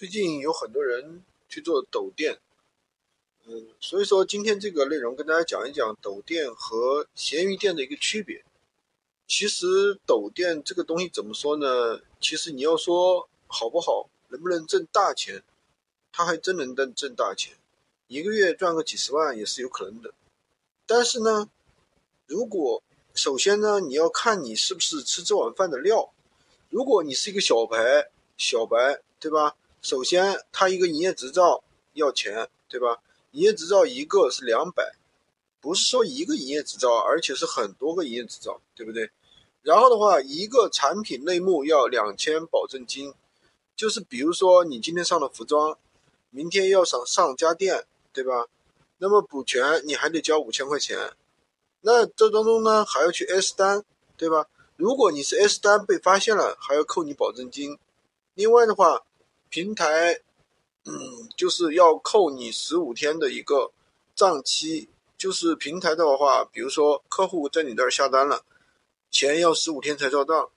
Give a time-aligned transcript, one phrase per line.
[0.00, 2.38] 最近有很多人去做抖店，
[3.44, 8.42] 嗯，所以说今天这个内容跟大家讲一讲抖店和闲鱼店的一个区别。
[9.26, 12.00] 其实抖店这个东西怎么说呢？
[12.18, 15.42] 其实你要说好不好，能不能挣大钱，
[16.10, 17.58] 它还真能挣挣大钱，
[18.06, 20.14] 一个月赚个几十万也是有可能的。
[20.86, 21.50] 但是呢，
[22.26, 22.82] 如果
[23.12, 26.10] 首先呢，你要看你是不是吃这碗饭的料。
[26.70, 29.56] 如果你是一个小白，小白，对吧？
[29.82, 31.64] 首先，他一个营业执照
[31.94, 32.98] 要钱，对吧？
[33.30, 34.94] 营业执照一个是两百，
[35.58, 39.10] 不是说一个营业执照，而且是很多个营业执照，对不对？
[39.62, 43.14] 然后的话，一个产品类目要两千保证金，
[43.74, 45.78] 就是比如说你今天上了服装，
[46.28, 48.48] 明天要上上家电，对吧？
[48.98, 51.14] 那么补全你还得交五千块钱，
[51.80, 53.82] 那这当中呢还要去 S 单，
[54.18, 54.46] 对吧？
[54.76, 57.78] 如果你是 S 单被发现了，还要扣你保证金。
[58.34, 59.04] 另外的话。
[59.50, 60.20] 平台，
[60.84, 63.72] 嗯，就是要扣你十五天的一个
[64.14, 64.88] 账期，
[65.18, 68.44] 就是平台的话，比如说客户在你这儿下单了，
[69.10, 70.50] 钱要十五天才到账，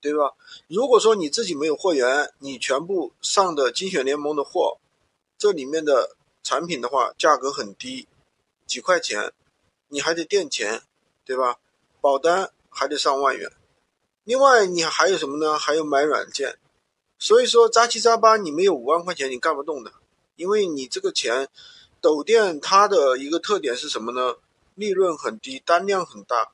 [0.00, 0.32] 对吧？
[0.66, 4.78] 如果说你自己没有货源，你全部上的精选联盟的货，
[5.36, 8.08] 这里面的产品的话，价格很低，
[8.66, 9.30] 几块钱，
[9.88, 10.82] 你还得垫钱，
[11.26, 11.58] 对吧？
[12.00, 13.52] 保单还得上万元，
[14.24, 15.58] 另外你还有什么呢？
[15.58, 16.56] 还有买软件。
[17.20, 19.92] 所以说，扎七扎八，你没有五万块钱，你干不动的，
[20.36, 21.48] 因为你这个钱，
[22.00, 24.36] 抖店它的一个特点是什么呢？
[24.74, 26.52] 利润很低，单量很大，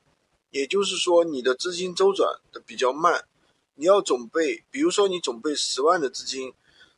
[0.49, 3.23] 也就是说你的资金周转的比较慢。
[3.75, 6.53] 你要准备，比如说你准备十万的资金，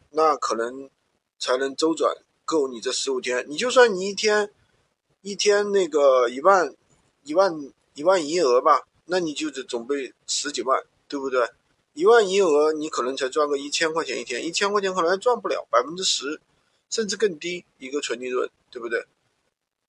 [0.09, 0.89] 那可能
[1.37, 3.45] 才能周转够你这十五天。
[3.47, 4.51] 你就算你一天
[5.21, 6.73] 一天那个一万
[7.23, 11.51] 一万一万营业额吧，那你就得准备十几万，对不对？
[11.99, 16.39] 一万营业额，你可能才赚个一千块钱一天，一千块钱可能还赚不了百分之十，
[16.89, 19.05] 甚至更低一个纯利润，对不对？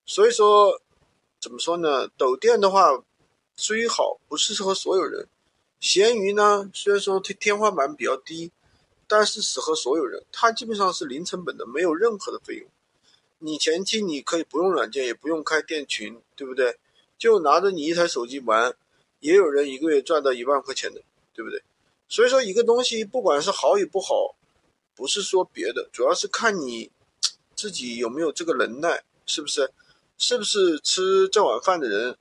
[0.07, 0.81] 所以说，
[1.41, 2.09] 怎么说呢？
[2.19, 3.01] 抖店的话，
[3.55, 5.29] 虽好，不适合所有人。
[5.79, 8.51] 闲鱼呢，虽然说它天花板比较低，
[9.07, 10.25] 但是适合所有人。
[10.33, 12.67] 它基本上是零成本的，没有任何的费用。
[13.39, 16.77] 你前期你可以不用软件，也不用开店群，对不对？
[17.17, 18.75] 就拿着你一台手机玩，
[19.21, 21.01] 也有人一个月赚到一万块钱的，
[21.33, 21.63] 对不对？
[22.11, 24.37] 所以说，一个东西不管是好与不好，
[24.95, 26.91] 不是说别的，主要是看你
[27.55, 29.73] 自己有没有这个能耐，是不是？
[30.19, 32.19] 是不是吃这碗饭的人？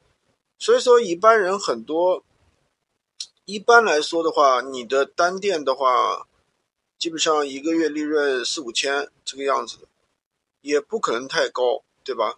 [0.58, 2.24] 所以说，一般人很多。
[3.46, 6.28] 一般来说的话，你的单店的话，
[7.00, 9.88] 基本上一个月利润四五千这个样子的，
[10.62, 12.38] 也不可能太高，对吧？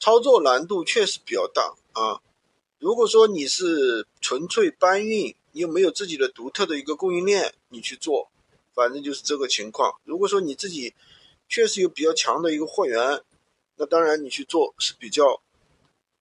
[0.00, 2.22] 操作难度确实比较大啊。
[2.78, 7.54] 如果说你是纯粹搬运，你有没有自己的独特的一个供应链？
[7.68, 8.30] 你去做，
[8.74, 9.94] 反正就是这个情况。
[10.04, 10.94] 如果说你自己
[11.48, 13.20] 确实有比较强的一个货源，
[13.76, 15.42] 那当然你去做是比较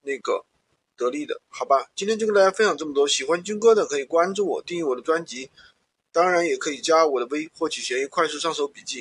[0.01, 0.45] 那个
[0.97, 1.89] 得力的，好吧？
[1.95, 3.07] 今天就跟大家分享这么多。
[3.07, 5.49] 喜欢军哥的可以关注我，订阅我的专辑，
[6.11, 8.99] 当然也可以加我的微，获取闲鱼快速上手笔记。